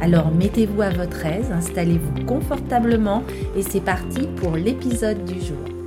[0.00, 3.24] Alors mettez-vous à votre aise, installez-vous confortablement
[3.56, 5.77] et c'est parti pour l'épisode du jour.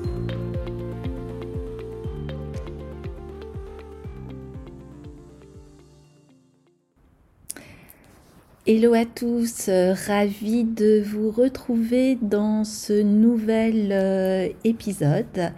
[8.74, 15.52] Hello à tous, euh, ravi de vous retrouver dans ce nouvel euh, épisode.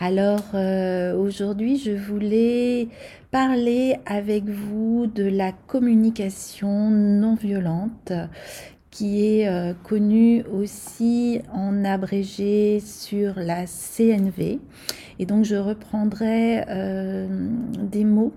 [0.00, 2.88] Alors euh, aujourd'hui je voulais
[3.30, 8.10] parler avec vous de la communication non violente
[8.90, 9.48] qui est
[9.84, 14.58] connue aussi en abrégé sur la CNV.
[15.20, 16.64] Et donc je reprendrai
[17.78, 18.32] des mots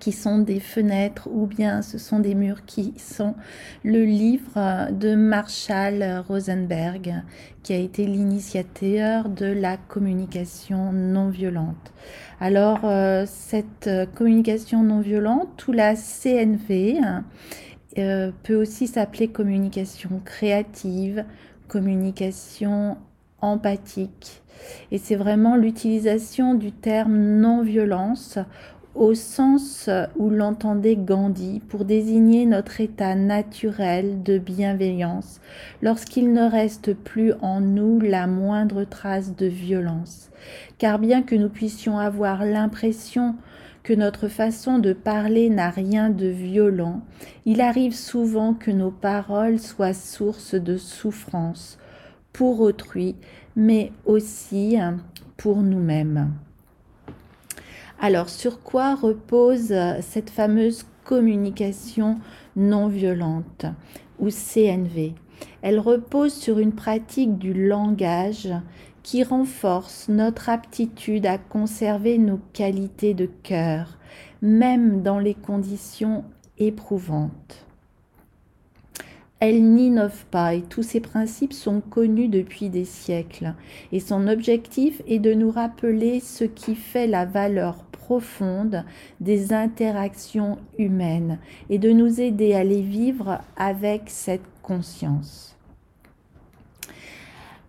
[0.00, 3.34] qui sont des fenêtres ou bien ce sont des murs qui sont
[3.82, 7.22] le livre de Marshall Rosenberg
[7.62, 11.92] qui a été l'initiateur de la communication non violente.
[12.40, 17.00] Alors euh, cette communication non violente ou la CNV
[17.96, 21.24] euh, peut aussi s'appeler communication créative,
[21.68, 22.96] communication
[23.40, 24.42] empathique.
[24.90, 28.38] Et c'est vraiment l'utilisation du terme non-violence
[28.94, 35.40] au sens où l'entendait Gandhi pour désigner notre état naturel de bienveillance
[35.82, 40.30] lorsqu'il ne reste plus en nous la moindre trace de violence.
[40.78, 43.34] Car bien que nous puissions avoir l'impression
[43.82, 47.02] que notre façon de parler n'a rien de violent,
[47.44, 51.78] il arrive souvent que nos paroles soient source de souffrance
[52.32, 53.14] pour autrui,
[53.56, 54.76] mais aussi
[55.36, 56.32] pour nous-mêmes.
[58.06, 62.18] Alors, sur quoi repose euh, cette fameuse communication
[62.54, 63.64] non violente
[64.18, 65.14] ou CNV
[65.62, 68.50] Elle repose sur une pratique du langage
[69.02, 73.96] qui renforce notre aptitude à conserver nos qualités de cœur,
[74.42, 76.24] même dans les conditions
[76.58, 77.64] éprouvantes.
[79.46, 83.54] Elle n'innove pas et tous ses principes sont connus depuis des siècles.
[83.92, 88.84] Et son objectif est de nous rappeler ce qui fait la valeur profonde
[89.20, 91.38] des interactions humaines
[91.70, 95.56] et de nous aider à les vivre avec cette conscience.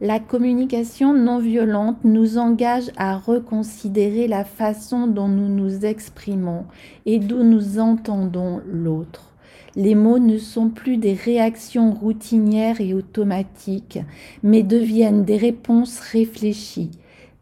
[0.02, 6.66] La communication non violente nous engage à reconsidérer la façon dont nous nous exprimons
[7.06, 9.32] et d'où nous entendons l'autre.
[9.78, 14.00] Les mots ne sont plus des réactions routinières et automatiques,
[14.44, 16.92] mais deviennent des réponses réfléchies,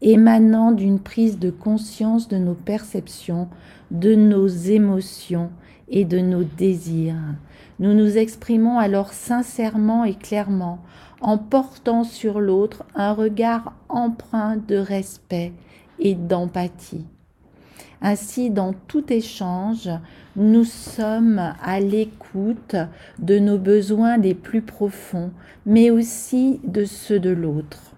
[0.04, 3.48] émanant d'une prise de conscience de nos perceptions,
[3.90, 5.50] de nos émotions
[5.88, 7.16] et de nos désirs.
[7.78, 10.78] Nous nous exprimons alors sincèrement et clairement,
[11.22, 15.52] en portant sur l'autre un regard empreint de respect
[15.98, 17.06] et d'empathie.
[18.02, 19.88] Ainsi, dans tout échange,
[20.36, 22.76] nous sommes à l'écoute
[23.18, 25.30] de nos besoins les plus profonds,
[25.64, 27.93] mais aussi de ceux de l'autre.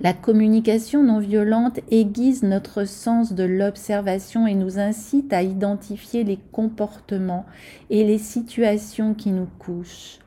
[0.00, 6.38] La communication non violente aiguise notre sens de l'observation et nous incite à identifier les
[6.50, 7.46] comportements
[7.90, 10.18] et les situations qui nous couchent.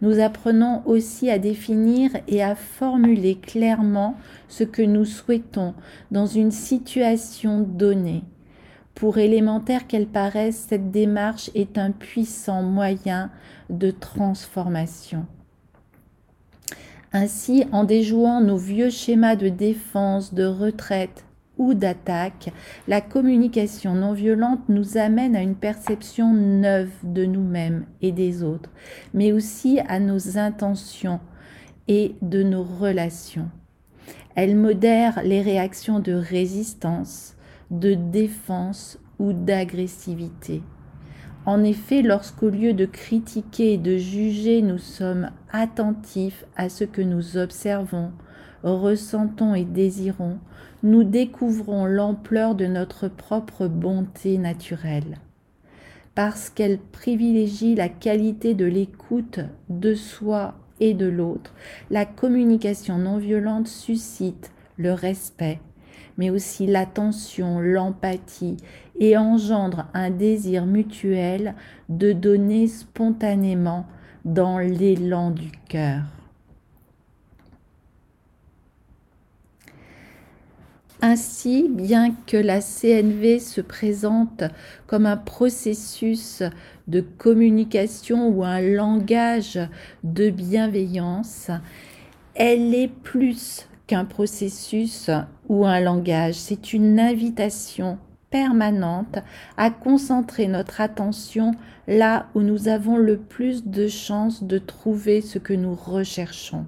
[0.00, 4.16] Nous apprenons aussi à définir et à formuler clairement
[4.48, 5.74] ce que nous souhaitons
[6.10, 8.24] dans une situation donnée.
[8.96, 13.30] Pour élémentaire qu'elle paraisse, cette démarche est un puissant moyen
[13.70, 15.26] de transformation.
[17.14, 21.26] Ainsi, en déjouant nos vieux schémas de défense, de retraite
[21.58, 22.50] ou d'attaque,
[22.88, 28.70] la communication non violente nous amène à une perception neuve de nous-mêmes et des autres,
[29.12, 31.20] mais aussi à nos intentions
[31.86, 33.50] et de nos relations.
[34.34, 37.36] Elle modère les réactions de résistance,
[37.70, 40.62] de défense ou d'agressivité.
[41.44, 47.02] En effet, lorsqu'au lieu de critiquer et de juger, nous sommes attentifs à ce que
[47.02, 48.12] nous observons,
[48.62, 50.38] ressentons et désirons,
[50.84, 55.18] nous découvrons l'ampleur de notre propre bonté naturelle.
[56.14, 61.54] Parce qu'elle privilégie la qualité de l'écoute de soi et de l'autre,
[61.90, 65.60] la communication non violente suscite le respect,
[66.18, 68.56] mais aussi l'attention, l'empathie,
[68.98, 71.54] et engendre un désir mutuel
[71.88, 73.86] de donner spontanément
[74.24, 76.02] dans l'élan du cœur.
[81.04, 84.44] Ainsi, bien que la CNV se présente
[84.86, 86.44] comme un processus
[86.86, 89.58] de communication ou un langage
[90.04, 91.50] de bienveillance,
[92.36, 95.10] elle est plus qu'un processus
[95.50, 97.98] ou un langage, c'est une invitation
[98.30, 99.18] permanente
[99.58, 101.50] à concentrer notre attention
[101.86, 106.64] là où nous avons le plus de chances de trouver ce que nous recherchons.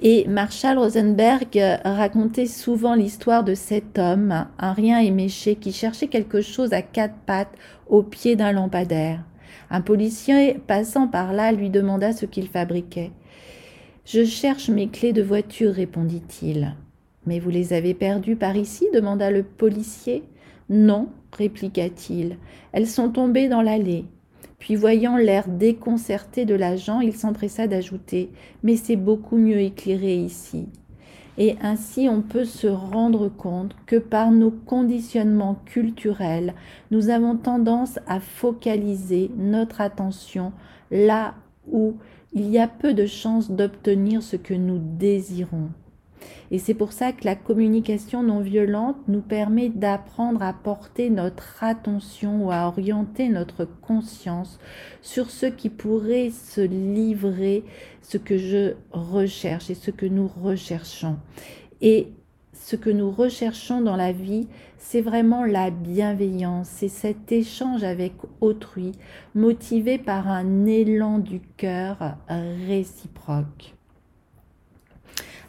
[0.00, 6.42] Et Marshall Rosenberg racontait souvent l'histoire de cet homme, un rien éméché, qui cherchait quelque
[6.42, 7.56] chose à quatre pattes
[7.88, 9.24] au pied d'un lampadaire.
[9.70, 13.12] Un policier passant par là lui demanda ce qu'il fabriquait.
[14.12, 16.74] Je cherche mes clés de voiture, répondit-il.
[17.26, 18.88] Mais vous les avez perdues par ici?
[18.92, 20.24] demanda le policier.
[20.68, 22.36] Non, répliqua-t-il.
[22.72, 24.06] Elles sont tombées dans l'allée.
[24.58, 28.32] Puis voyant l'air déconcerté de l'agent, il s'empressa d'ajouter
[28.64, 30.66] Mais c'est beaucoup mieux éclairé ici.
[31.38, 36.54] Et ainsi on peut se rendre compte que par nos conditionnements culturels,
[36.90, 40.52] nous avons tendance à focaliser notre attention
[40.90, 41.36] là
[41.70, 41.94] où
[42.32, 45.70] il y a peu de chances d'obtenir ce que nous désirons.
[46.50, 51.62] Et c'est pour ça que la communication non violente nous permet d'apprendre à porter notre
[51.62, 54.58] attention ou à orienter notre conscience
[55.00, 57.64] sur ce qui pourrait se livrer,
[58.02, 61.16] ce que je recherche et ce que nous recherchons.
[61.80, 62.08] Et
[62.70, 64.46] ce que nous recherchons dans la vie,
[64.78, 68.92] c'est vraiment la bienveillance, c'est cet échange avec autrui
[69.34, 72.14] motivé par un élan du cœur
[72.68, 73.74] réciproque.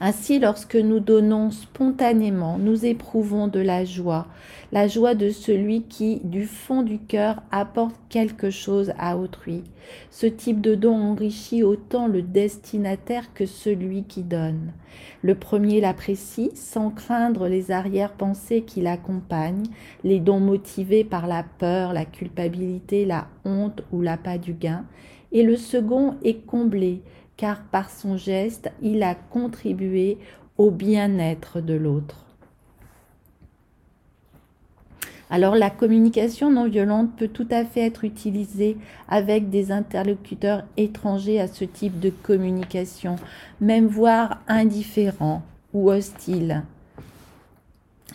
[0.03, 4.25] Ainsi, lorsque nous donnons spontanément, nous éprouvons de la joie,
[4.71, 9.63] la joie de celui qui, du fond du cœur, apporte quelque chose à autrui.
[10.09, 14.74] Ce type de don enrichit autant le destinataire que celui qui donne.
[15.21, 19.68] Le premier l'apprécie sans craindre les arrière-pensées qui l'accompagnent,
[20.03, 24.83] les dons motivés par la peur, la culpabilité, la honte ou l'appât du gain,
[25.31, 27.03] et le second est comblé
[27.41, 30.19] car par son geste, il a contribué
[30.59, 32.23] au bien-être de l'autre.
[35.31, 38.77] Alors la communication non violente peut tout à fait être utilisée
[39.09, 43.15] avec des interlocuteurs étrangers à ce type de communication,
[43.59, 45.41] même voire indifférents
[45.73, 46.61] ou hostiles.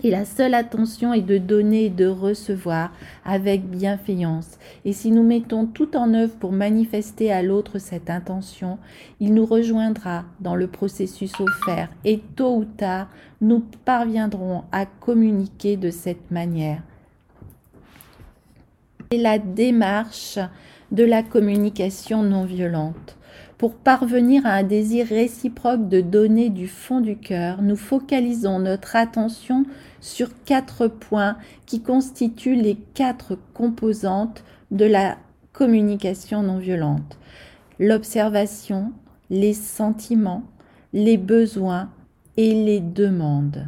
[0.03, 2.93] Et la seule attention est de donner et de recevoir
[3.25, 4.59] avec bienveillance.
[4.85, 8.79] Et si nous mettons tout en œuvre pour manifester à l'autre cette intention,
[9.21, 13.09] il nous rejoindra dans le processus offert et tôt ou tard,
[13.41, 16.83] nous parviendrons à communiquer de cette manière.
[19.11, 20.39] C'est la démarche
[20.93, 23.16] de la communication non violente.
[23.59, 28.97] Pour parvenir à un désir réciproque de donner du fond du cœur, nous focalisons notre
[28.97, 29.65] attention
[30.03, 35.17] sur quatre points qui constituent les quatre composantes de la
[35.55, 37.19] communication non violente.
[37.79, 38.93] L'observation,
[39.31, 40.43] les sentiments,
[40.93, 41.89] les besoins
[42.37, 43.67] et les demandes.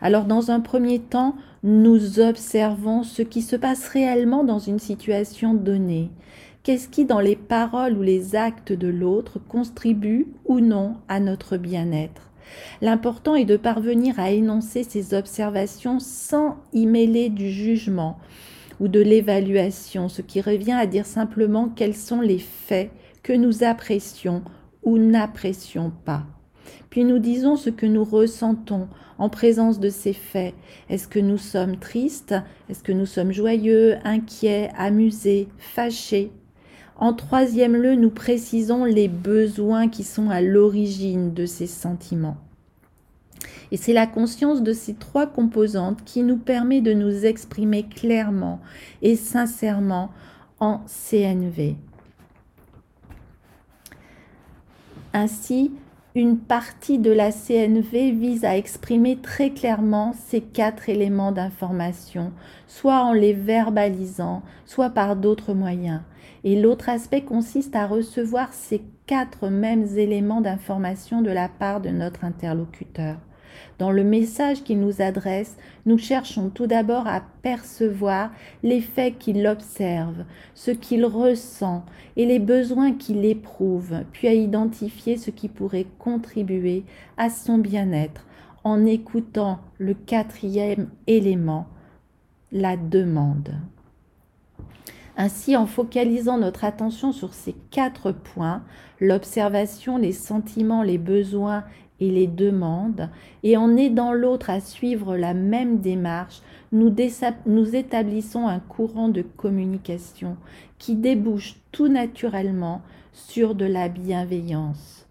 [0.00, 5.54] Alors dans un premier temps, nous observons ce qui se passe réellement dans une situation
[5.54, 6.10] donnée.
[6.64, 11.58] Qu'est-ce qui, dans les paroles ou les actes de l'autre, contribue ou non à notre
[11.58, 12.30] bien-être?
[12.80, 18.18] L'important est de parvenir à énoncer ces observations sans y mêler du jugement
[18.80, 22.90] ou de l'évaluation, ce qui revient à dire simplement quels sont les faits
[23.22, 24.42] que nous apprécions
[24.82, 26.24] ou n'apprécions pas.
[26.88, 30.54] Puis nous disons ce que nous ressentons en présence de ces faits.
[30.88, 32.34] Est-ce que nous sommes tristes?
[32.70, 36.32] Est-ce que nous sommes joyeux, inquiets, amusés, fâchés?
[36.96, 42.36] En troisième lieu, nous précisons les besoins qui sont à l'origine de ces sentiments.
[43.72, 48.60] Et c'est la conscience de ces trois composantes qui nous permet de nous exprimer clairement
[49.02, 50.10] et sincèrement
[50.60, 51.74] en CNV.
[55.12, 55.72] Ainsi,
[56.14, 62.32] une partie de la CNV vise à exprimer très clairement ces quatre éléments d'information,
[62.68, 66.02] soit en les verbalisant, soit par d'autres moyens.
[66.44, 71.90] Et l'autre aspect consiste à recevoir ces quatre mêmes éléments d'information de la part de
[71.90, 73.16] notre interlocuteur.
[73.78, 78.30] Dans le message qu'il nous adresse, nous cherchons tout d'abord à percevoir
[78.62, 80.24] les faits qu'il observe,
[80.54, 81.84] ce qu'il ressent
[82.16, 86.84] et les besoins qu'il éprouve, puis à identifier ce qui pourrait contribuer
[87.16, 88.26] à son bien-être
[88.64, 91.66] en écoutant le quatrième élément,
[92.50, 93.54] la demande.
[95.16, 98.62] Ainsi, en focalisant notre attention sur ces quatre points,
[99.00, 101.64] l'observation, les sentiments, les besoins
[102.00, 103.08] et les demandes,
[103.44, 106.42] et en aidant l'autre à suivre la même démarche,
[106.72, 106.92] nous,
[107.76, 110.36] établissons un courant de communication
[110.78, 115.06] qui débouche tout naturellement sur de la bienveillance.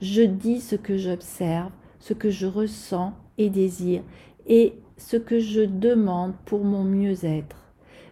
[0.00, 4.02] Je dis ce que j'observe, ce que je ressens et désire,
[4.46, 7.61] et ce que je demande pour mon mieux-être.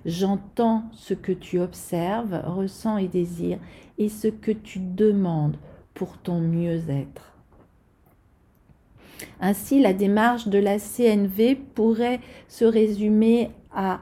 [0.07, 3.59] J'entends ce que tu observes, ressens et désires,
[3.99, 5.57] et ce que tu demandes
[5.95, 7.35] pour ton mieux-être.
[9.41, 14.01] Ainsi, la démarche de la CNV pourrait se résumer à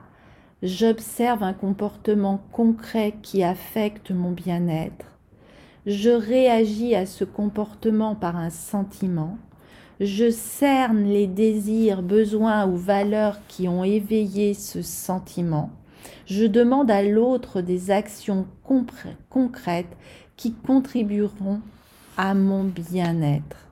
[0.61, 5.07] J'observe un comportement concret qui affecte mon bien-être.
[5.87, 9.39] Je réagis à ce comportement par un sentiment.
[10.01, 15.71] Je cerne les désirs, besoins ou valeurs qui ont éveillé ce sentiment.
[16.27, 18.47] Je demande à l'autre des actions
[19.31, 19.97] concrètes
[20.37, 21.61] qui contribueront
[22.17, 23.69] à mon bien-être.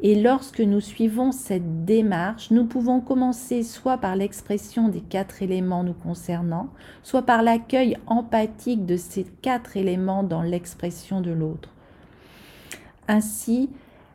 [0.00, 5.82] Et lorsque nous suivons cette démarche, nous pouvons commencer soit par l'expression des quatre éléments
[5.82, 6.68] nous concernant,
[7.02, 11.70] soit par l'accueil empathique de ces quatre éléments dans l'expression de l'autre.
[13.08, 13.70] Ainsi,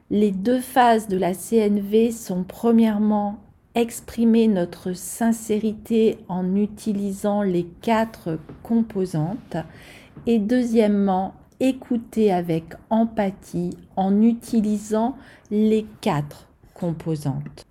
[0.09, 3.39] les deux phases de la CNV sont premièrement
[3.75, 9.57] exprimer notre sincérité en utilisant les quatre composantes
[10.27, 15.15] et deuxièmement écouter avec empathie en utilisant
[15.49, 17.65] les quatre composantes.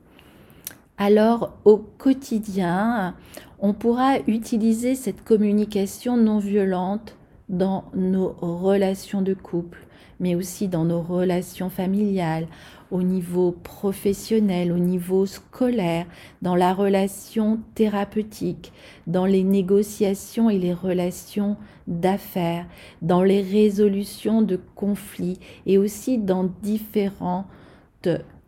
[0.98, 3.14] Alors au quotidien,
[3.58, 7.16] on pourra utiliser cette communication non violente
[7.48, 9.86] dans nos relations de couple,
[10.20, 12.46] mais aussi dans nos relations familiales,
[12.92, 16.06] au niveau professionnel, au niveau scolaire,
[16.42, 18.72] dans la relation thérapeutique,
[19.06, 21.56] dans les négociations et les relations
[21.88, 22.66] d'affaires,
[23.00, 27.46] dans les résolutions de conflits et aussi dans différents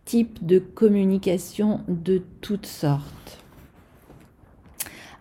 [0.05, 3.44] types de communication de toutes sortes.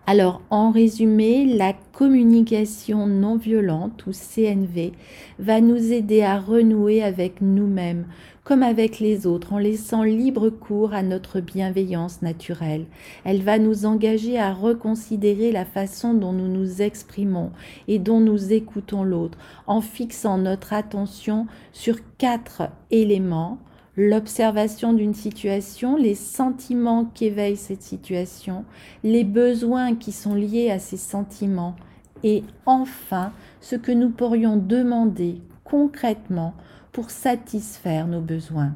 [0.06, 4.92] Alors, en résumé, la communication non violente ou CNV
[5.38, 8.04] va nous aider à renouer avec nous-mêmes
[8.44, 12.84] comme avec les autres en laissant libre cours à notre bienveillance naturelle.
[13.24, 17.50] Elle va nous engager à reconsidérer la façon dont nous nous exprimons
[17.88, 23.58] et dont nous écoutons l'autre en fixant notre attention sur quatre éléments
[23.96, 28.64] l'observation d'une situation, les sentiments qu'éveille cette situation,
[29.02, 31.76] les besoins qui sont liés à ces sentiments
[32.22, 36.54] et enfin ce que nous pourrions demander concrètement
[36.92, 38.72] pour satisfaire nos besoins.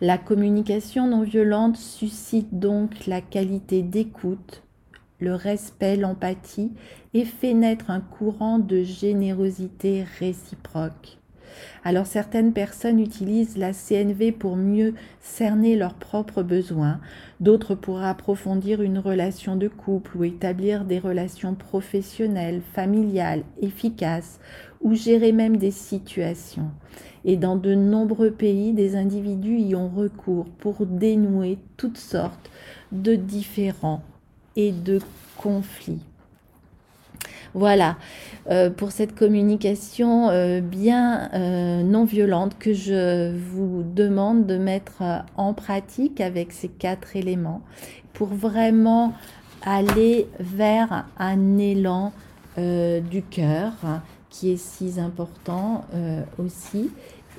[0.00, 4.62] La communication non violente suscite donc la qualité d'écoute,
[5.20, 6.72] le respect, l'empathie
[7.14, 11.21] et fait naître un courant de générosité réciproque.
[11.84, 17.00] Alors certaines personnes utilisent la CNV pour mieux cerner leurs propres besoins,
[17.40, 24.40] d'autres pour approfondir une relation de couple ou établir des relations professionnelles, familiales, efficaces,
[24.80, 26.70] ou gérer même des situations.
[27.24, 32.50] Et dans de nombreux pays, des individus y ont recours pour dénouer toutes sortes
[32.90, 34.02] de différends
[34.56, 35.00] et de
[35.36, 36.02] conflits.
[37.54, 37.96] Voilà,
[38.50, 45.02] euh, pour cette communication euh, bien euh, non violente que je vous demande de mettre
[45.36, 47.60] en pratique avec ces quatre éléments
[48.14, 49.12] pour vraiment
[49.62, 52.12] aller vers un élan
[52.56, 53.72] du cœur
[54.28, 55.86] qui est si important
[56.38, 56.90] aussi.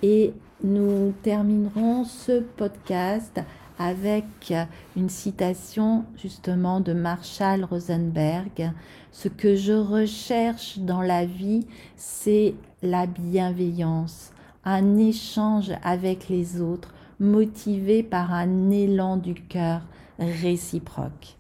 [0.02, 3.40] Et nous terminerons ce podcast
[3.80, 4.54] avec
[4.96, 8.72] une citation justement de Marshall Rosenberg.
[9.12, 14.32] Ce que je recherche dans la vie, c'est la bienveillance,
[14.66, 19.82] un échange avec les autres, motivé par un élan du cœur
[20.20, 21.38] réciproque.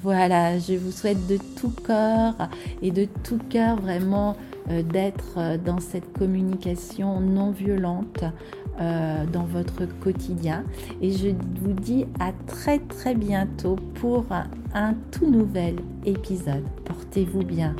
[0.00, 2.34] Voilà, je vous souhaite de tout cœur
[2.80, 4.36] et de tout cœur vraiment
[4.70, 8.24] euh, d'être euh, dans cette communication non violente
[8.80, 10.64] euh, dans votre quotidien.
[11.02, 11.28] Et je
[11.60, 14.24] vous dis à très très bientôt pour
[14.72, 16.64] un tout nouvel épisode.
[16.86, 17.76] Portez-vous bien.